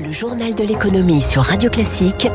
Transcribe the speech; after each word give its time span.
Le 0.00 0.12
journal 0.12 0.54
de 0.54 0.62
l'économie 0.62 1.20
sur 1.20 1.42
Radio 1.42 1.68
Classique 1.70 2.28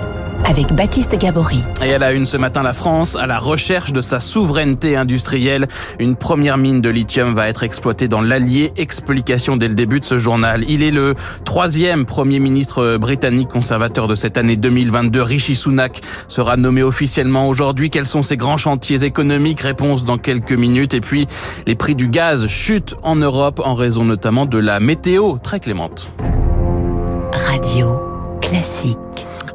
avec 0.43 0.73
Baptiste 0.73 1.17
Gabory. 1.17 1.61
Et 1.81 1.93
à 1.93 1.97
la 1.97 2.11
une 2.11 2.25
ce 2.25 2.35
matin, 2.35 2.61
la 2.61 2.73
France 2.73 3.15
à 3.15 3.25
la 3.25 3.39
recherche 3.39 3.93
de 3.93 4.01
sa 4.01 4.19
souveraineté 4.19 4.97
industrielle. 4.97 5.69
Une 5.97 6.17
première 6.17 6.57
mine 6.57 6.81
de 6.81 6.89
lithium 6.89 7.33
va 7.33 7.47
être 7.47 7.63
exploitée 7.63 8.09
dans 8.09 8.19
l'Allier. 8.19 8.73
Explication 8.75 9.55
dès 9.55 9.69
le 9.69 9.75
début 9.75 10.01
de 10.01 10.05
ce 10.05 10.17
journal. 10.17 10.65
Il 10.67 10.83
est 10.83 10.91
le 10.91 11.15
troisième 11.45 12.05
premier 12.05 12.39
ministre 12.39 12.97
britannique 12.97 13.47
conservateur 13.47 14.07
de 14.07 14.15
cette 14.15 14.37
année 14.37 14.57
2022. 14.57 15.21
Rishi 15.21 15.55
Sunak 15.55 16.01
sera 16.27 16.57
nommé 16.57 16.83
officiellement 16.83 17.47
aujourd'hui. 17.47 17.89
Quels 17.89 18.05
sont 18.05 18.23
ses 18.23 18.35
grands 18.35 18.57
chantiers 18.57 19.05
économiques? 19.05 19.61
Réponse 19.61 20.03
dans 20.03 20.17
quelques 20.17 20.51
minutes. 20.51 20.93
Et 20.93 21.01
puis, 21.01 21.27
les 21.65 21.75
prix 21.75 21.95
du 21.95 22.09
gaz 22.09 22.45
chutent 22.47 22.95
en 23.03 23.15
Europe 23.15 23.61
en 23.63 23.75
raison 23.75 24.03
notamment 24.03 24.45
de 24.45 24.57
la 24.57 24.81
météo 24.81 25.37
très 25.41 25.61
clémente. 25.61 26.09
Radio 27.35 27.99
classique. 28.41 29.12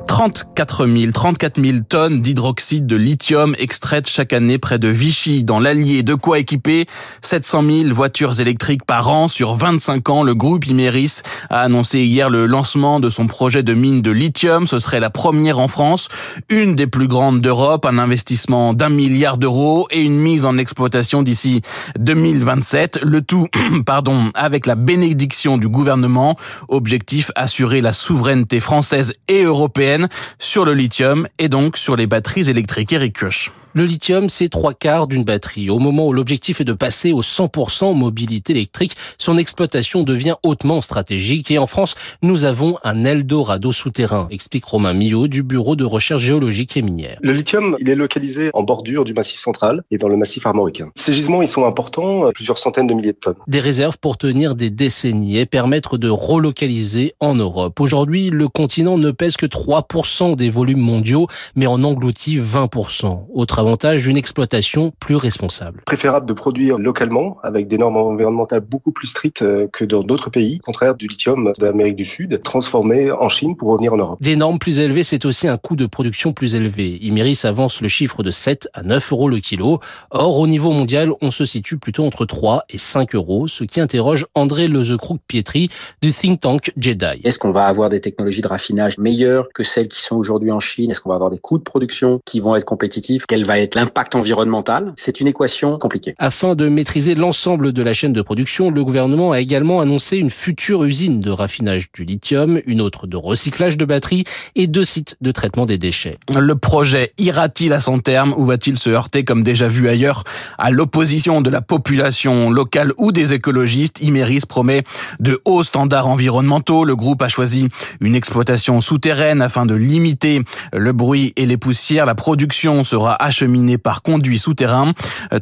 34 0.08 0.86
000, 0.86 1.12
34 1.12 1.62
000 1.62 1.78
tonnes 1.86 2.22
d'hydroxyde 2.22 2.86
de 2.86 2.96
lithium 2.96 3.54
extraites 3.58 4.08
chaque 4.08 4.32
année 4.32 4.58
près 4.58 4.78
de 4.78 4.88
Vichy, 4.88 5.44
dans 5.44 5.60
l'Allier. 5.60 6.02
De 6.02 6.14
quoi 6.14 6.38
équiper 6.38 6.86
700 7.20 7.62
000 7.84 7.94
voitures 7.94 8.40
électriques 8.40 8.84
par 8.84 9.10
an 9.10 9.28
sur 9.28 9.54
25 9.54 10.08
ans. 10.08 10.22
Le 10.22 10.34
groupe 10.34 10.66
Imeris 10.66 11.20
a 11.50 11.60
annoncé 11.60 12.00
hier 12.00 12.30
le 12.30 12.46
lancement 12.46 13.00
de 13.00 13.10
son 13.10 13.26
projet 13.26 13.62
de 13.62 13.74
mine 13.74 14.00
de 14.00 14.10
lithium. 14.10 14.66
Ce 14.66 14.78
serait 14.78 14.98
la 14.98 15.10
première 15.10 15.58
en 15.58 15.68
France, 15.68 16.08
une 16.48 16.74
des 16.74 16.86
plus 16.86 17.06
grandes 17.06 17.40
d'Europe, 17.42 17.84
un 17.84 17.98
investissement 17.98 18.72
d'un 18.72 18.88
milliard 18.88 19.36
d'euros 19.36 19.86
et 19.90 20.02
une 20.02 20.18
mise 20.18 20.46
en 20.46 20.56
exploitation 20.56 21.22
d'ici 21.22 21.60
2027. 21.98 23.00
Le 23.02 23.20
tout, 23.20 23.46
pardon, 23.86 24.30
avec 24.34 24.66
la 24.66 24.74
bénédiction 24.74 25.58
du 25.58 25.68
gouvernement. 25.68 26.36
Objectif 26.68 27.30
assurer 27.36 27.82
la 27.82 27.92
souveraineté 27.92 28.58
française 28.58 29.12
et 29.28 29.42
européenne 29.42 29.97
sur 30.38 30.64
le 30.64 30.74
lithium 30.74 31.28
et 31.38 31.48
donc 31.48 31.77
sur 31.77 31.96
les 31.96 32.06
batteries 32.06 32.48
électriques. 32.50 32.92
Eric 32.92 33.16
Kioch. 33.16 33.50
Le 33.78 33.84
lithium, 33.84 34.28
c'est 34.28 34.48
trois 34.48 34.74
quarts 34.74 35.06
d'une 35.06 35.22
batterie. 35.22 35.70
Au 35.70 35.78
moment 35.78 36.08
où 36.08 36.12
l'objectif 36.12 36.60
est 36.60 36.64
de 36.64 36.72
passer 36.72 37.12
au 37.12 37.22
100% 37.22 37.96
mobilité 37.96 38.52
électrique, 38.52 38.96
son 39.18 39.38
exploitation 39.38 40.02
devient 40.02 40.34
hautement 40.42 40.80
stratégique. 40.80 41.52
Et 41.52 41.58
en 41.58 41.68
France, 41.68 41.94
nous 42.20 42.44
avons 42.44 42.76
un 42.82 43.04
Eldorado 43.04 43.70
souterrain, 43.70 44.26
explique 44.32 44.64
Romain 44.64 44.94
Millot 44.94 45.28
du 45.28 45.44
Bureau 45.44 45.76
de 45.76 45.84
recherche 45.84 46.22
géologique 46.22 46.76
et 46.76 46.82
minière. 46.82 47.20
Le 47.22 47.30
lithium, 47.30 47.76
il 47.78 47.88
est 47.88 47.94
localisé 47.94 48.50
en 48.52 48.64
bordure 48.64 49.04
du 49.04 49.14
massif 49.14 49.38
central 49.38 49.84
et 49.92 49.98
dans 49.98 50.08
le 50.08 50.16
massif 50.16 50.44
armoricain. 50.44 50.90
Ces 50.96 51.14
gisements, 51.14 51.42
ils 51.42 51.46
sont 51.46 51.64
importants, 51.64 52.32
plusieurs 52.34 52.58
centaines 52.58 52.88
de 52.88 52.94
milliers 52.94 53.12
de 53.12 53.18
tonnes. 53.18 53.36
Des 53.46 53.60
réserves 53.60 53.98
pour 53.98 54.18
tenir 54.18 54.56
des 54.56 54.70
décennies 54.70 55.38
et 55.38 55.46
permettre 55.46 55.98
de 55.98 56.08
relocaliser 56.08 57.14
en 57.20 57.36
Europe. 57.36 57.78
Aujourd'hui, 57.78 58.30
le 58.30 58.48
continent 58.48 58.98
ne 58.98 59.12
pèse 59.12 59.36
que 59.36 59.46
3% 59.46 60.34
des 60.34 60.50
volumes 60.50 60.80
mondiaux, 60.80 61.28
mais 61.54 61.68
en 61.68 61.84
engloutit 61.84 62.40
20%. 62.40 63.26
Autre 63.32 63.67
avantage 63.69 64.05
d'une 64.05 64.16
exploitation 64.16 64.92
plus 64.98 65.16
responsable. 65.16 65.83
Préférable 65.84 66.24
de 66.27 66.33
produire 66.33 66.78
localement 66.78 67.36
avec 67.42 67.69
des 67.69 67.77
normes 67.77 67.98
environnementales 67.98 68.61
beaucoup 68.61 68.92
plus 68.92 69.08
strictes 69.08 69.42
euh, 69.42 69.69
que 69.70 69.84
dans 69.84 70.02
d'autres 70.02 70.30
pays, 70.30 70.58
contraire 70.58 70.94
du 70.94 71.06
lithium 71.06 71.52
d'Amérique 71.58 71.96
du 71.96 72.06
Sud, 72.06 72.41
transformé 72.42 73.11
en 73.12 73.28
Chine 73.28 73.56
pour 73.56 73.69
revenir 73.69 73.92
en 73.92 73.98
Europe. 73.98 74.19
Des 74.22 74.36
normes 74.36 74.58
plus 74.58 74.78
élevées, 74.78 75.05
c'est 75.05 75.27
aussi 75.27 75.48
un 75.48 75.58
coût 75.58 75.77
de 75.77 75.84
production 75.84 76.33
plus 76.33 76.55
élevé. 76.55 76.98
Imeris 77.02 77.41
avance 77.44 77.83
le 77.83 77.89
chiffre 77.89 78.22
de 78.22 78.30
7 78.30 78.70
à 78.72 78.83
9 78.83 79.12
euros 79.12 79.28
le 79.28 79.39
kilo. 79.39 79.80
Or, 80.11 80.39
au 80.39 80.46
niveau 80.46 80.70
mondial, 80.70 81.12
on 81.20 81.30
se 81.30 81.44
situe 81.44 81.77
plutôt 81.77 82.05
entre 82.05 82.24
3 82.24 82.64
et 82.70 82.78
5 82.78 83.14
euros, 83.14 83.48
ce 83.48 83.64
qui 83.64 83.80
interroge 83.80 84.27
André 84.34 84.69
Lezecroux-Pietri 84.69 85.69
du 86.00 86.12
think 86.12 86.41
tank 86.41 86.72
Jedi. 86.78 87.20
Est-ce 87.22 87.39
qu'on 87.39 87.52
va 87.52 87.66
avoir 87.66 87.91
des 87.91 88.00
technologies 88.00 88.41
de 88.41 88.48
raffinage 88.48 88.96
meilleures 88.96 89.50
que 89.55 89.62
celles 89.62 89.89
qui 89.89 90.00
sont 90.00 90.16
aujourd'hui 90.16 90.52
en 90.52 90.61
Chine? 90.61 90.91
Est-ce 90.91 91.02
qu'on 91.02 91.11
va 91.11 91.16
avoir 91.16 91.30
des 91.30 91.39
coûts 91.39 91.58
de 91.58 91.64
production 91.64 92.20
qui 92.24 92.41
vont 92.41 92.56
être 92.56 92.64
compétitifs? 92.64 93.27
Quelle 93.27 93.44
va 93.44 93.58
être 93.61 93.75
l'impact 93.75 94.14
environnemental 94.14 94.92
C'est 94.97 95.20
une 95.20 95.27
équation 95.27 95.79
compliquée. 95.79 96.14
Afin 96.19 96.55
de 96.55 96.69
maîtriser 96.69 97.14
l'ensemble 97.14 97.73
de 97.73 97.83
la 97.83 97.92
chaîne 97.92 98.13
de 98.13 98.23
production, 98.23 98.70
le 98.70 98.85
gouvernement 98.85 99.33
a 99.33 99.41
également 99.41 99.80
annoncé 99.80 100.17
une 100.17 100.30
future 100.30 100.85
usine 100.85 101.20
de 101.20 101.30
raffinage 101.30 101.91
du 101.92 102.05
lithium, 102.05 102.61
une 102.67 102.80
autre 102.80 103.07
de 103.07 103.17
recyclage 103.17 103.77
de 103.77 103.85
batteries 103.85 104.24
et 104.55 104.67
deux 104.67 104.85
sites 104.85 105.17
de 105.20 105.33
traitement 105.33 105.67
des 105.67 105.79
déchets. 105.79 106.18
Le 106.39 106.55
projet 106.55 107.13
ira-t-il 107.18 107.73
à 107.73 107.80
son 107.80 107.98
terme 107.98 108.35
ou 108.36 108.45
va-t-il 108.45 108.79
se 108.79 108.91
heurter, 108.91 109.24
comme 109.24 109.42
déjà 109.42 109.68
vu 109.68 109.89
ailleurs, 109.89 110.24
à 110.58 110.70
l'opposition 110.70 111.41
de 111.41 111.51
la 111.51 111.61
population 111.61 112.51
locale 112.51 112.92
ou 112.97 113.13
des 113.13 113.33
écologistes 113.33 114.01
Imeris 114.01 114.42
promet 114.48 114.83
de 115.20 115.41
hauts 115.45 115.63
standards 115.63 116.08
environnementaux. 116.08 116.85
Le 116.85 116.97
groupe 116.97 117.23
a 117.23 117.29
choisi 117.29 117.68
une 118.01 118.14
exploitation 118.14 118.80
souterraine 118.80 119.42
afin 119.42 119.67
de 119.67 119.74
limiter 119.74 120.42
le 120.73 120.92
bruit 120.92 121.33
et 121.36 121.47
les 121.47 121.57
poussières. 121.57 122.07
La 122.07 122.14
production 122.14 122.85
sera 122.85 123.14
acheminée 123.38 123.78
par 123.78 124.02
conduit 124.02 124.38
souterrain. 124.38 124.94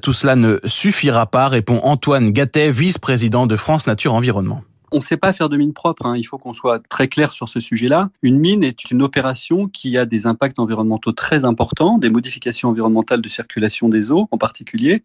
Tout 0.03 0.13
cela 0.13 0.37
ne 0.37 0.59
suffira 0.67 1.27
pas, 1.27 1.49
répond 1.49 1.81
Antoine 1.83 2.31
Gattet, 2.31 2.71
vice-président 2.71 3.47
de 3.47 3.57
France 3.57 3.87
Nature 3.87 4.15
Environnement 4.15 4.63
on 4.93 4.99
ne 4.99 5.03
sait 5.03 5.17
pas 5.17 5.33
faire 5.33 5.49
de 5.49 5.57
mine 5.57 5.73
propre. 5.73 6.07
Hein. 6.07 6.17
Il 6.17 6.23
faut 6.23 6.39
qu'on 6.39 6.53
soit 6.53 6.81
très 6.89 7.09
clair 7.09 7.33
sur 7.33 7.49
ce 7.49 7.59
sujet-là. 7.59 8.09
Une 8.23 8.39
mine 8.39 8.63
est 8.63 8.91
une 8.91 9.03
opération 9.03 9.67
qui 9.67 9.99
a 9.99 10.07
des 10.07 10.27
impacts 10.27 10.59
environnementaux 10.61 11.13
très 11.13 11.45
importants, 11.45 11.99
des 11.99 12.09
modifications 12.09 12.69
environnementales 12.69 13.21
de 13.21 13.29
circulation 13.29 13.89
des 13.89 14.13
eaux 14.13 14.29
en 14.31 14.39
particulier. 14.39 15.03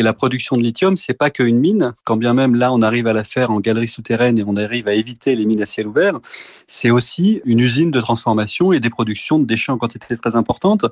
Et 0.00 0.02
la 0.02 0.14
production 0.14 0.56
de 0.56 0.62
lithium, 0.62 0.96
c'est 0.96 1.12
pas 1.12 1.28
qu'une 1.28 1.58
mine, 1.58 1.92
quand 2.04 2.16
bien 2.16 2.32
même 2.32 2.54
là 2.54 2.72
on 2.72 2.80
arrive 2.80 3.06
à 3.06 3.12
la 3.12 3.22
faire 3.22 3.50
en 3.50 3.60
galerie 3.60 3.86
souterraine 3.86 4.38
et 4.38 4.44
on 4.46 4.56
arrive 4.56 4.88
à 4.88 4.94
éviter 4.94 5.36
les 5.36 5.44
mines 5.44 5.60
à 5.60 5.66
ciel 5.66 5.86
ouvert, 5.86 6.20
c'est 6.66 6.88
aussi 6.88 7.42
une 7.44 7.58
usine 7.58 7.90
de 7.90 8.00
transformation 8.00 8.72
et 8.72 8.80
des 8.80 8.88
productions 8.88 9.38
de 9.38 9.44
déchets 9.44 9.72
en 9.72 9.76
quantité 9.76 10.16
très 10.16 10.36
importante. 10.36 10.86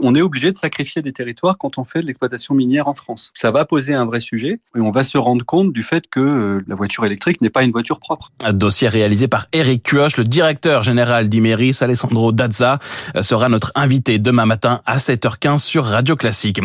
On 0.00 0.14
est 0.14 0.22
obligé 0.22 0.50
de 0.52 0.56
sacrifier 0.56 1.02
des 1.02 1.12
territoires 1.12 1.58
quand 1.58 1.76
on 1.76 1.84
fait 1.84 2.00
de 2.00 2.06
l'exploitation 2.06 2.54
minière 2.54 2.88
en 2.88 2.94
France. 2.94 3.30
Ça 3.34 3.50
va 3.50 3.66
poser 3.66 3.92
un 3.92 4.06
vrai 4.06 4.20
sujet 4.20 4.58
et 4.74 4.80
on 4.80 4.90
va 4.90 5.04
se 5.04 5.18
rendre 5.18 5.44
compte 5.44 5.74
du 5.74 5.82
fait 5.82 6.06
que 6.08 6.20
euh, 6.20 6.64
la 6.66 6.74
voiture 6.76 7.04
électrique 7.04 7.42
n'est 7.42 7.50
pas 7.50 7.62
une 7.62 7.72
voiture 7.72 8.00
propre. 8.00 8.32
Un 8.42 8.54
dossier 8.54 8.88
réalisé 8.88 9.28
par 9.28 9.48
Eric 9.52 9.82
Cuoche, 9.82 10.16
le 10.16 10.24
directeur 10.24 10.82
général 10.82 11.28
d'Imeris, 11.28 11.76
Alessandro 11.82 12.32
Dazza, 12.32 12.78
euh, 13.16 13.22
sera 13.22 13.50
notre 13.50 13.70
invité 13.74 14.18
demain 14.18 14.46
matin 14.46 14.80
à 14.86 14.96
7h15 14.96 15.58
sur 15.58 15.84
Radio 15.84 16.16
Classique. 16.16 16.62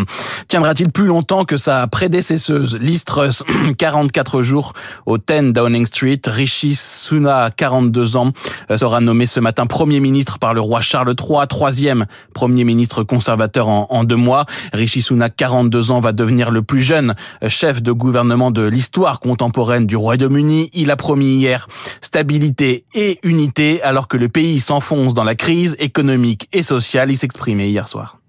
Tiendra-t-il 0.47 0.89
plus 0.89 1.07
longtemps 1.07 1.43
que 1.43 1.57
ça 1.57 1.80
prédécesseuse, 1.87 2.77
Liz 2.77 3.03
Truss, 3.03 3.43
44 3.77 4.41
jours 4.41 4.73
au 5.05 5.17
10 5.17 5.53
Downing 5.53 5.85
Street. 5.85 6.21
Rishi 6.27 6.75
Sunak, 6.75 7.55
42 7.55 8.17
ans, 8.17 8.31
euh, 8.69 8.77
sera 8.77 9.01
nommé 9.01 9.25
ce 9.25 9.39
matin 9.39 9.65
Premier 9.65 9.99
ministre 9.99 10.39
par 10.39 10.53
le 10.53 10.61
roi 10.61 10.81
Charles 10.81 11.15
III, 11.19 11.47
troisième 11.47 12.05
Premier 12.33 12.63
ministre 12.63 13.03
conservateur 13.03 13.69
en, 13.69 13.87
en 13.89 14.03
deux 14.03 14.15
mois. 14.15 14.45
Rishi 14.73 15.01
Sunak, 15.01 15.35
42 15.35 15.91
ans, 15.91 15.99
va 15.99 16.11
devenir 16.11 16.51
le 16.51 16.61
plus 16.61 16.81
jeune 16.81 17.15
euh, 17.43 17.49
chef 17.49 17.81
de 17.81 17.91
gouvernement 17.91 18.51
de 18.51 18.61
l'histoire 18.61 19.19
contemporaine 19.19 19.87
du 19.87 19.95
Royaume-Uni. 19.95 20.69
Il 20.73 20.91
a 20.91 20.95
promis 20.95 21.35
hier 21.35 21.67
stabilité 22.01 22.85
et 22.93 23.19
unité 23.23 23.81
alors 23.81 24.07
que 24.07 24.17
le 24.17 24.29
pays 24.29 24.59
s'enfonce 24.59 25.13
dans 25.13 25.23
la 25.23 25.35
crise 25.35 25.75
économique 25.79 26.47
et 26.53 26.63
sociale. 26.63 27.11
Il 27.11 27.17
s'exprimait 27.17 27.69
hier 27.69 27.87
soir. 27.87 28.20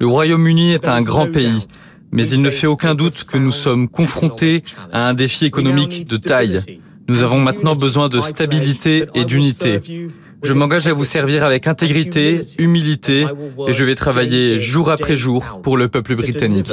Le 0.00 0.06
Royaume-Uni 0.06 0.72
est 0.72 0.88
un 0.88 1.02
grand 1.02 1.30
pays, 1.30 1.66
mais 2.12 2.28
il 2.28 2.42
ne 2.42 2.50
fait 2.50 2.66
aucun 2.66 2.94
doute 2.94 3.24
que 3.24 3.36
nous 3.36 3.52
sommes 3.52 3.88
confrontés 3.88 4.62
à 4.92 5.08
un 5.08 5.14
défi 5.14 5.44
économique 5.46 6.06
de 6.08 6.16
taille. 6.16 6.60
Nous 7.08 7.22
avons 7.22 7.38
maintenant 7.38 7.76
besoin 7.76 8.08
de 8.08 8.20
stabilité 8.20 9.06
et 9.14 9.24
d'unité. 9.24 9.80
Je 10.42 10.52
m'engage 10.52 10.86
à 10.86 10.92
vous 10.92 11.04
servir 11.04 11.44
avec 11.44 11.66
intégrité, 11.66 12.44
humilité, 12.58 13.26
et 13.66 13.72
je 13.72 13.84
vais 13.84 13.94
travailler 13.94 14.60
jour 14.60 14.90
après 14.90 15.16
jour 15.16 15.60
pour 15.62 15.76
le 15.76 15.88
peuple 15.88 16.14
britannique. 16.14 16.70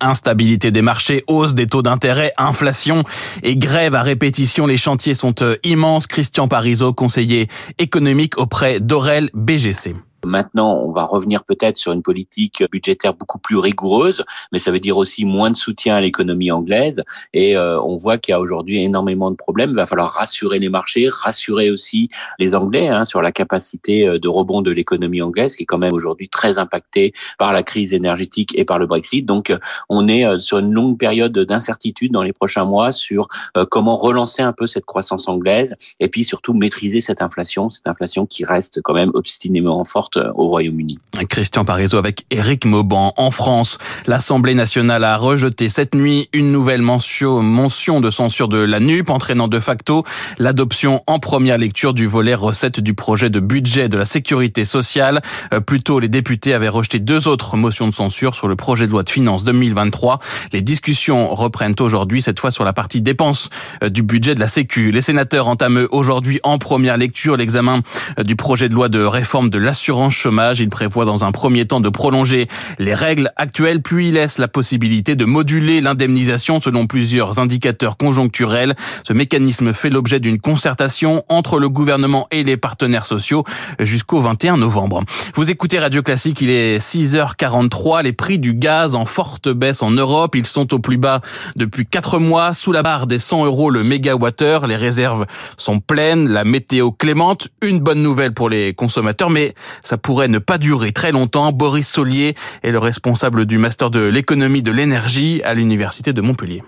Instabilité 0.00 0.70
des 0.70 0.82
marchés, 0.82 1.24
hausse 1.26 1.54
des 1.54 1.66
taux 1.66 1.82
d'intérêt, 1.82 2.32
inflation 2.36 3.02
et 3.42 3.56
grève 3.56 3.94
à 3.94 4.02
répétition. 4.02 4.66
Les 4.66 4.76
chantiers 4.76 5.14
sont 5.14 5.42
euh, 5.42 5.56
immenses. 5.64 6.06
Christian 6.06 6.48
Parizeau, 6.48 6.92
conseiller 6.92 7.48
économique 7.78 8.36
auprès 8.36 8.78
d'Aurel 8.78 9.30
BGC. 9.32 9.94
Maintenant, 10.24 10.74
on 10.82 10.92
va 10.92 11.04
revenir 11.04 11.44
peut-être 11.44 11.76
sur 11.76 11.92
une 11.92 12.02
politique 12.02 12.64
budgétaire 12.72 13.14
beaucoup 13.14 13.38
plus 13.38 13.56
rigoureuse, 13.56 14.24
mais 14.52 14.58
ça 14.58 14.70
veut 14.70 14.80
dire 14.80 14.96
aussi 14.96 15.24
moins 15.24 15.50
de 15.50 15.56
soutien 15.56 15.96
à 15.96 16.00
l'économie 16.00 16.50
anglaise. 16.50 17.02
Et 17.32 17.56
euh, 17.56 17.80
on 17.80 17.96
voit 17.96 18.18
qu'il 18.18 18.32
y 18.32 18.34
a 18.34 18.40
aujourd'hui 18.40 18.82
énormément 18.82 19.30
de 19.30 19.36
problèmes. 19.36 19.70
Il 19.70 19.76
va 19.76 19.86
falloir 19.86 20.12
rassurer 20.12 20.58
les 20.58 20.68
marchés, 20.68 21.08
rassurer 21.08 21.70
aussi 21.70 22.08
les 22.38 22.54
Anglais 22.54 22.88
hein, 22.88 23.04
sur 23.04 23.22
la 23.22 23.32
capacité 23.32 24.06
euh, 24.06 24.18
de 24.18 24.28
rebond 24.28 24.62
de 24.62 24.70
l'économie 24.70 25.22
anglaise, 25.22 25.56
qui 25.56 25.62
est 25.64 25.66
quand 25.66 25.78
même 25.78 25.92
aujourd'hui 25.92 26.28
très 26.28 26.58
impactée 26.58 27.12
par 27.38 27.52
la 27.52 27.62
crise 27.62 27.92
énergétique 27.92 28.52
et 28.58 28.64
par 28.64 28.78
le 28.78 28.86
Brexit. 28.86 29.24
Donc, 29.24 29.50
euh, 29.50 29.58
on 29.88 30.08
est 30.08 30.24
sur 30.38 30.58
une 30.58 30.72
longue 30.72 30.98
période 30.98 31.38
d'incertitude 31.38 32.12
dans 32.12 32.22
les 32.22 32.32
prochains 32.32 32.64
mois 32.64 32.90
sur 32.92 33.28
comment 33.70 33.94
relancer 33.94 34.42
un 34.42 34.52
peu 34.52 34.66
cette 34.66 34.84
croissance 34.84 35.28
anglaise 35.28 35.74
et 36.00 36.08
puis 36.08 36.24
surtout 36.24 36.52
maîtriser 36.52 37.00
cette 37.00 37.22
inflation, 37.22 37.70
cette 37.70 37.86
inflation 37.86 38.26
qui 38.26 38.44
reste 38.44 38.80
quand 38.82 38.94
même 38.94 39.10
obstinément 39.14 39.84
forte 39.84 40.05
Royaume-Uni. 40.14 40.98
Christian 41.28 41.64
Parizeau 41.64 41.98
avec 41.98 42.24
Éric 42.30 42.64
Mauban. 42.64 43.14
En 43.16 43.30
France, 43.30 43.78
l'Assemblée 44.06 44.54
nationale 44.54 45.04
a 45.04 45.16
rejeté 45.16 45.68
cette 45.68 45.94
nuit 45.94 46.28
une 46.32 46.52
nouvelle 46.52 46.82
mention, 46.82 48.00
de 48.00 48.10
censure 48.10 48.48
de 48.48 48.58
la 48.58 48.80
NUP, 48.80 49.10
entraînant 49.10 49.48
de 49.48 49.60
facto 49.60 50.04
l'adoption 50.38 51.02
en 51.06 51.18
première 51.18 51.58
lecture 51.58 51.94
du 51.94 52.06
volet 52.06 52.34
recette 52.34 52.80
du 52.80 52.94
projet 52.94 53.30
de 53.30 53.40
budget 53.40 53.88
de 53.88 53.96
la 53.96 54.04
sécurité 54.04 54.64
sociale. 54.64 55.22
Euh, 55.52 55.60
plus 55.60 55.82
tôt, 55.82 55.98
les 55.98 56.08
députés 56.08 56.54
avaient 56.54 56.68
rejeté 56.68 56.98
deux 56.98 57.28
autres 57.28 57.56
motions 57.56 57.86
de 57.86 57.92
censure 57.92 58.34
sur 58.34 58.48
le 58.48 58.56
projet 58.56 58.86
de 58.86 58.92
loi 58.92 59.02
de 59.02 59.10
finances 59.10 59.44
2023. 59.44 60.20
Les 60.52 60.60
discussions 60.60 61.34
reprennent 61.34 61.74
aujourd'hui, 61.80 62.22
cette 62.22 62.40
fois 62.40 62.50
sur 62.50 62.64
la 62.64 62.72
partie 62.72 63.00
dépenses 63.00 63.50
euh, 63.82 63.88
du 63.88 64.02
budget 64.02 64.34
de 64.34 64.40
la 64.40 64.48
Sécu. 64.48 64.90
Les 64.90 65.00
sénateurs 65.00 65.48
entament 65.48 65.86
aujourd'hui 65.90 66.40
en 66.42 66.58
première 66.58 66.96
lecture 66.96 67.36
l'examen 67.36 67.82
euh, 68.18 68.22
du 68.22 68.36
projet 68.36 68.68
de 68.68 68.74
loi 68.74 68.88
de 68.88 69.02
réforme 69.02 69.50
de 69.50 69.58
l'assurance 69.58 69.95
chômage. 70.10 70.60
Il 70.60 70.68
prévoit 70.68 71.04
dans 71.04 71.24
un 71.24 71.32
premier 71.32 71.66
temps 71.66 71.80
de 71.80 71.88
prolonger 71.88 72.48
les 72.78 72.94
règles 72.94 73.30
actuelles, 73.36 73.82
puis 73.82 74.08
il 74.08 74.14
laisse 74.14 74.38
la 74.38 74.48
possibilité 74.48 75.16
de 75.16 75.24
moduler 75.24 75.80
l'indemnisation 75.80 76.60
selon 76.60 76.86
plusieurs 76.86 77.38
indicateurs 77.38 77.96
conjoncturels. 77.96 78.74
Ce 79.06 79.12
mécanisme 79.12 79.72
fait 79.72 79.90
l'objet 79.90 80.20
d'une 80.20 80.40
concertation 80.40 81.24
entre 81.28 81.58
le 81.58 81.68
gouvernement 81.68 82.26
et 82.30 82.44
les 82.44 82.56
partenaires 82.56 83.06
sociaux 83.06 83.44
jusqu'au 83.78 84.20
21 84.20 84.56
novembre. 84.56 85.02
Vous 85.34 85.50
écoutez 85.50 85.78
Radio 85.78 86.02
Classique, 86.02 86.40
il 86.40 86.50
est 86.50 86.78
6h43. 86.78 88.02
Les 88.02 88.12
prix 88.12 88.38
du 88.38 88.54
gaz 88.54 88.94
en 88.94 89.04
forte 89.04 89.48
baisse 89.48 89.82
en 89.82 89.90
Europe. 89.90 90.34
Ils 90.34 90.46
sont 90.46 90.72
au 90.74 90.78
plus 90.78 90.96
bas 90.96 91.20
depuis 91.56 91.86
4 91.86 92.18
mois, 92.18 92.54
sous 92.54 92.72
la 92.72 92.82
barre 92.82 93.06
des 93.06 93.18
100 93.18 93.44
euros 93.44 93.70
le 93.70 93.82
mégawattheure. 93.82 94.66
Les 94.66 94.76
réserves 94.76 95.26
sont 95.56 95.80
pleines, 95.80 96.28
la 96.28 96.44
météo 96.44 96.90
clémente. 96.90 97.48
Une 97.62 97.80
bonne 97.80 98.02
nouvelle 98.02 98.34
pour 98.34 98.48
les 98.48 98.74
consommateurs, 98.74 99.30
mais 99.30 99.54
ça 99.86 99.96
pourrait 99.96 100.28
ne 100.28 100.38
pas 100.38 100.58
durer 100.58 100.92
très 100.92 101.12
longtemps. 101.12 101.52
Boris 101.52 101.86
Solier 101.86 102.34
est 102.62 102.72
le 102.72 102.78
responsable 102.78 103.46
du 103.46 103.56
master 103.56 103.90
de 103.90 104.00
l'économie 104.00 104.62
de 104.62 104.72
l'énergie 104.72 105.40
à 105.44 105.54
l'université 105.54 106.12
de 106.12 106.20
Montpellier 106.20 106.62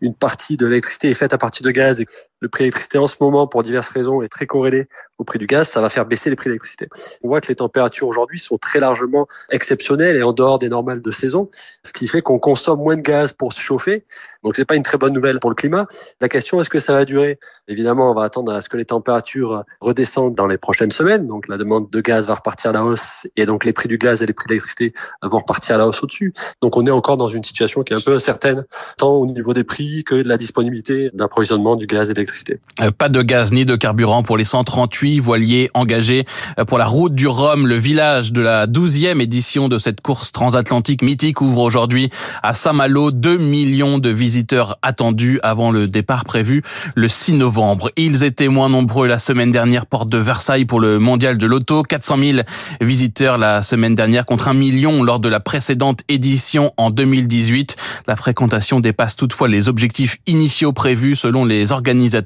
une 0.00 0.14
partie 0.14 0.56
de 0.56 0.66
l'électricité 0.66 1.10
est 1.10 1.14
faite 1.14 1.32
à 1.32 1.38
partir 1.38 1.64
de 1.64 1.70
gaz 1.70 2.04
le 2.44 2.50
prix 2.50 2.60
de 2.60 2.64
l'électricité 2.64 2.98
en 2.98 3.06
ce 3.06 3.16
moment, 3.20 3.46
pour 3.46 3.62
diverses 3.62 3.88
raisons, 3.88 4.20
est 4.20 4.28
très 4.28 4.46
corrélé 4.46 4.86
au 5.16 5.24
prix 5.24 5.38
du 5.38 5.46
gaz, 5.46 5.66
ça 5.66 5.80
va 5.80 5.88
faire 5.88 6.04
baisser 6.04 6.28
les 6.28 6.36
prix 6.36 6.44
de 6.44 6.50
l'électricité. 6.50 6.88
On 7.22 7.28
voit 7.28 7.40
que 7.40 7.48
les 7.48 7.54
températures 7.54 8.06
aujourd'hui 8.06 8.38
sont 8.38 8.58
très 8.58 8.80
largement 8.80 9.26
exceptionnelles 9.50 10.16
et 10.16 10.22
en 10.22 10.34
dehors 10.34 10.58
des 10.58 10.68
normales 10.68 11.00
de 11.00 11.10
saison, 11.10 11.48
ce 11.82 11.92
qui 11.92 12.06
fait 12.06 12.20
qu'on 12.20 12.38
consomme 12.38 12.80
moins 12.80 12.96
de 12.96 13.00
gaz 13.00 13.32
pour 13.32 13.54
se 13.54 13.60
chauffer. 13.60 14.04
Donc 14.42 14.56
c'est 14.56 14.66
pas 14.66 14.76
une 14.76 14.82
très 14.82 14.98
bonne 14.98 15.14
nouvelle 15.14 15.40
pour 15.40 15.48
le 15.48 15.54
climat. 15.54 15.86
La 16.20 16.28
question 16.28 16.60
est-ce 16.60 16.68
que 16.68 16.80
ça 16.80 16.92
va 16.92 17.06
durer? 17.06 17.38
Évidemment, 17.66 18.10
on 18.10 18.14
va 18.14 18.24
attendre 18.24 18.52
à 18.52 18.60
ce 18.60 18.68
que 18.68 18.76
les 18.76 18.84
températures 18.84 19.64
redescendent 19.80 20.34
dans 20.34 20.46
les 20.46 20.58
prochaines 20.58 20.90
semaines. 20.90 21.26
Donc 21.26 21.48
la 21.48 21.56
demande 21.56 21.88
de 21.90 22.00
gaz 22.02 22.26
va 22.26 22.34
repartir 22.34 22.70
à 22.70 22.72
la 22.74 22.84
hausse 22.84 23.26
et 23.36 23.46
donc 23.46 23.64
les 23.64 23.72
prix 23.72 23.88
du 23.88 23.96
gaz 23.96 24.22
et 24.22 24.26
les 24.26 24.34
prix 24.34 24.44
de 24.46 24.50
l'électricité 24.50 24.92
vont 25.22 25.38
repartir 25.38 25.76
à 25.76 25.78
la 25.78 25.88
hausse 25.88 26.02
au-dessus. 26.02 26.34
Donc 26.60 26.76
on 26.76 26.86
est 26.86 26.90
encore 26.90 27.16
dans 27.16 27.28
une 27.28 27.42
situation 27.42 27.82
qui 27.84 27.94
est 27.94 27.96
un 27.96 28.02
peu 28.04 28.14
incertaine, 28.14 28.66
tant 28.98 29.14
au 29.14 29.26
niveau 29.26 29.54
des 29.54 29.64
prix 29.64 30.04
que 30.04 30.16
de 30.16 30.28
la 30.28 30.36
disponibilité 30.36 31.10
d'approvisionnement 31.14 31.76
du 31.76 31.86
gaz 31.86 32.10
et 32.10 32.12
de 32.12 32.18
l'électricité. 32.18 32.33
Euh, 32.80 32.90
pas 32.90 33.08
de 33.08 33.22
gaz 33.22 33.52
ni 33.52 33.64
de 33.64 33.76
carburant 33.76 34.22
pour 34.22 34.36
les 34.36 34.44
138 34.44 35.20
voiliers 35.20 35.70
engagés 35.74 36.26
euh, 36.58 36.64
pour 36.64 36.78
la 36.78 36.86
route 36.86 37.14
du 37.14 37.28
Rhum. 37.28 37.66
Le 37.66 37.76
village 37.76 38.32
de 38.32 38.40
la 38.40 38.66
12e 38.66 39.20
édition 39.20 39.68
de 39.68 39.78
cette 39.78 40.00
course 40.00 40.32
transatlantique 40.32 41.02
mythique 41.02 41.40
ouvre 41.40 41.60
aujourd'hui 41.60 42.10
à 42.42 42.52
Saint-Malo 42.52 43.12
2 43.12 43.38
millions 43.38 43.98
de 43.98 44.10
visiteurs 44.10 44.78
attendus 44.82 45.38
avant 45.42 45.70
le 45.70 45.86
départ 45.86 46.24
prévu 46.24 46.62
le 46.94 47.08
6 47.08 47.34
novembre. 47.34 47.90
Ils 47.96 48.24
étaient 48.24 48.48
moins 48.48 48.68
nombreux 48.68 49.06
la 49.06 49.18
semaine 49.18 49.52
dernière, 49.52 49.86
porte 49.86 50.08
de 50.08 50.18
Versailles 50.18 50.64
pour 50.64 50.80
le 50.80 50.98
mondial 50.98 51.38
de 51.38 51.46
l'auto. 51.46 51.82
400 51.82 52.18
000 52.18 52.38
visiteurs 52.80 53.38
la 53.38 53.62
semaine 53.62 53.94
dernière 53.94 54.26
contre 54.26 54.48
un 54.48 54.54
million 54.54 55.02
lors 55.02 55.20
de 55.20 55.28
la 55.28 55.40
précédente 55.40 56.00
édition 56.08 56.72
en 56.76 56.90
2018. 56.90 57.76
La 58.08 58.16
fréquentation 58.16 58.80
dépasse 58.80 59.14
toutefois 59.16 59.48
les 59.48 59.68
objectifs 59.68 60.18
initiaux 60.26 60.72
prévus 60.72 61.14
selon 61.14 61.44
les 61.44 61.70
organisateurs. 61.70 62.23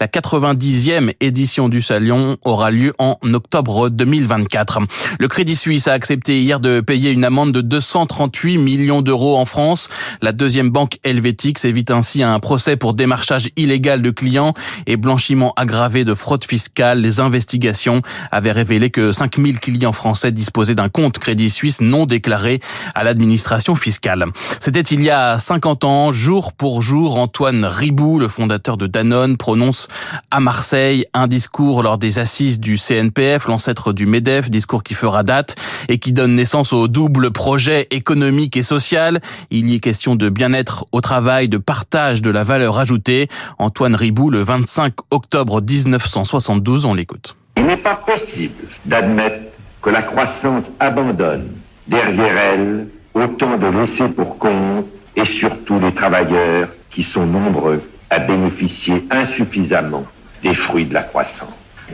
La 0.00 0.06
90e 0.06 1.12
édition 1.20 1.68
du 1.68 1.82
Salon 1.82 2.36
aura 2.44 2.70
lieu 2.70 2.92
en 2.98 3.16
octobre 3.34 3.90
2024. 3.90 4.80
Le 5.18 5.28
Crédit 5.28 5.56
Suisse 5.56 5.88
a 5.88 5.92
accepté 5.92 6.40
hier 6.40 6.60
de 6.60 6.80
payer 6.80 7.10
une 7.10 7.24
amende 7.24 7.52
de 7.52 7.60
238 7.60 8.58
millions 8.58 9.02
d'euros 9.02 9.36
en 9.36 9.44
France. 9.44 9.88
La 10.22 10.32
deuxième 10.32 10.70
banque 10.70 10.98
helvétique 11.04 11.58
s'évite 11.58 11.90
ainsi 11.90 12.22
un 12.22 12.38
procès 12.40 12.76
pour 12.76 12.94
démarchage 12.94 13.50
illégal 13.56 14.02
de 14.02 14.10
clients 14.10 14.54
et 14.86 14.96
blanchiment 14.96 15.52
aggravé 15.56 16.04
de 16.04 16.14
fraude 16.14 16.44
fiscale. 16.44 17.00
Les 17.00 17.20
investigations 17.20 18.02
avaient 18.30 18.52
révélé 18.52 18.90
que 18.90 19.12
5000 19.12 19.60
clients 19.60 19.92
français 19.92 20.30
disposaient 20.30 20.74
d'un 20.74 20.88
compte 20.88 21.18
Crédit 21.18 21.50
Suisse 21.50 21.80
non 21.80 22.06
déclaré 22.06 22.60
à 22.94 23.04
l'administration 23.04 23.74
fiscale. 23.74 24.24
C'était 24.60 24.80
il 24.80 25.02
y 25.02 25.10
a 25.10 25.38
50 25.38 25.84
ans, 25.84 26.12
jour 26.12 26.52
pour 26.52 26.82
jour, 26.82 27.18
Antoine 27.18 27.64
Ribou, 27.64 28.18
le 28.18 28.28
fondateur 28.28 28.76
de 28.76 28.86
Danone, 28.86 29.15
prononce 29.36 29.88
à 30.30 30.40
Marseille 30.40 31.06
un 31.14 31.26
discours 31.26 31.82
lors 31.82 31.98
des 31.98 32.18
assises 32.18 32.60
du 32.60 32.76
CNPF, 32.76 33.46
l'ancêtre 33.46 33.92
du 33.92 34.06
MEDEF, 34.06 34.50
discours 34.50 34.82
qui 34.82 34.94
fera 34.94 35.22
date 35.22 35.56
et 35.88 35.98
qui 35.98 36.12
donne 36.12 36.34
naissance 36.34 36.72
au 36.72 36.88
double 36.88 37.30
projet 37.30 37.86
économique 37.90 38.56
et 38.56 38.62
social. 38.62 39.20
Il 39.50 39.70
y 39.70 39.76
est 39.76 39.80
question 39.80 40.16
de 40.16 40.28
bien-être 40.28 40.86
au 40.92 41.00
travail, 41.00 41.48
de 41.48 41.58
partage 41.58 42.22
de 42.22 42.30
la 42.30 42.42
valeur 42.42 42.78
ajoutée. 42.78 43.28
Antoine 43.58 43.94
Ribou, 43.94 44.30
le 44.30 44.42
25 44.42 44.92
octobre 45.10 45.60
1972, 45.62 46.84
on 46.84 46.94
l'écoute. 46.94 47.36
Il 47.56 47.64
n'est 47.64 47.76
pas 47.76 47.96
possible 47.96 48.64
d'admettre 48.84 49.46
que 49.80 49.90
la 49.90 50.02
croissance 50.02 50.64
abandonne 50.78 51.48
derrière 51.86 52.36
elle 52.36 52.88
autant 53.14 53.56
de 53.56 53.66
laissés 53.66 54.08
pour 54.08 54.38
compte 54.38 54.86
et 55.16 55.24
surtout 55.24 55.80
les 55.80 55.92
travailleurs 55.92 56.68
qui 56.90 57.02
sont 57.02 57.24
nombreux 57.24 57.82
à 58.10 58.18
bénéficier 58.18 59.04
insuffisamment 59.10 60.04
des 60.42 60.54
fruits 60.54 60.86
de 60.86 60.94
la 60.94 61.02
croissance. 61.02 61.48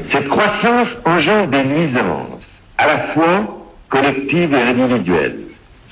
Cette 0.06 0.28
croissance 0.28 0.96
engendre 1.04 1.48
des 1.48 1.64
nuisances, 1.64 2.46
à 2.78 2.86
la 2.86 2.98
fois 2.98 3.62
collectives 3.88 4.54
et 4.54 4.62
individuelles. 4.62 5.38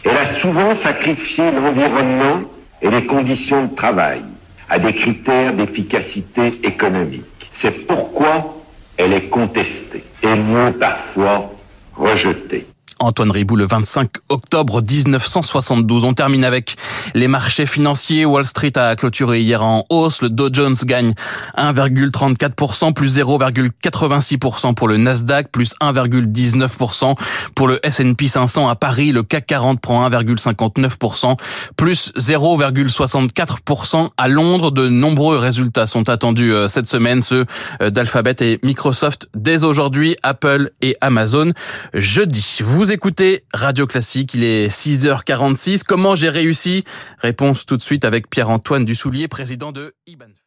Elle 0.05 0.17
a 0.17 0.25
souvent 0.25 0.75
sacrifié 0.75 1.51
l'environnement 1.51 2.41
et 2.81 2.91
les 2.91 3.05
conditions 3.05 3.67
de 3.67 3.75
travail 3.77 4.23
à 4.71 4.79
des 4.79 4.95
critères 4.95 5.53
d'efficacité 5.53 6.61
économique. 6.63 7.25
C'est 7.53 7.87
pourquoi 7.87 8.57
elle 8.97 9.13
est 9.13 9.29
contestée 9.29 10.05
et 10.23 10.35
même 10.35 10.75
parfois 10.75 11.53
rejetée. 11.95 12.67
Antoine 13.01 13.31
Ribou 13.31 13.57
le 13.57 13.67
25 13.67 14.11
octobre 14.29 14.83
1972. 14.83 16.05
On 16.05 16.13
termine 16.13 16.45
avec 16.45 16.77
les 17.15 17.29
marchés 17.29 17.67
financiers. 17.67 18.25
Wall 18.25 18.45
Street 18.45 18.77
a 18.77 18.95
clôturé 18.95 19.41
hier 19.41 19.65
en 19.65 19.85
hausse. 19.89 20.23
Le 20.23 20.29
Dow 20.29 20.51
Jones 20.53 20.77
gagne 20.85 21.15
1,34%, 21.57 22.93
plus 22.93 23.19
0,86% 23.19 24.75
pour 24.75 24.87
le 24.87 24.99
Nasdaq, 24.99 25.49
plus 25.51 25.75
1,19% 25.81 27.17
pour 27.55 27.69
le 27.69 27.85
S&P 27.85 28.29
500 28.29 28.69
à 28.69 28.75
Paris. 28.75 29.13
Le 29.13 29.23
CAC 29.23 29.47
40 29.47 29.81
prend 29.81 30.09
1,59%, 30.09 31.37
plus 31.77 32.13
0,64% 32.17 34.11
à 34.17 34.29
Londres. 34.29 34.71
De 34.71 34.89
nombreux 34.89 35.37
résultats 35.37 35.87
sont 35.87 36.09
attendus 36.09 36.53
euh, 36.53 36.69
cette 36.69 36.87
semaine, 36.87 37.23
ceux 37.23 37.47
euh, 37.81 37.91
d'Alphabet 37.91 38.37
et 38.41 38.61
Microsoft 38.63 39.29
dès 39.35 39.65
aujourd'hui, 39.65 40.17
Apple 40.23 40.71
et 40.83 40.97
Amazon 41.01 41.53
jeudi. 41.95 42.59
Écoutez 42.93 43.45
Radio 43.55 43.87
Classique, 43.87 44.35
il 44.35 44.43
est 44.43 44.67
6h46. 44.67 45.85
Comment 45.85 46.17
j'ai 46.17 46.29
réussi? 46.29 46.85
Réponse 47.19 47.65
tout 47.65 47.77
de 47.77 47.83
suite 47.83 48.05
avec 48.05 48.29
Pierre-Antoine 48.29 48.85
Dussoulier, 48.85 49.29
président 49.29 49.71
de 49.71 49.95
IBAN. 50.09 50.40